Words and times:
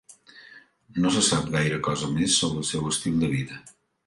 No 1.03 1.11
se 1.17 1.21
sap 1.27 1.51
gaire 1.57 1.77
cosa 1.89 2.09
més 2.15 2.39
sobre 2.45 2.61
el 2.63 2.67
seu 2.71 2.89
estil 2.95 3.23
de 3.27 3.31
vida. 3.37 3.63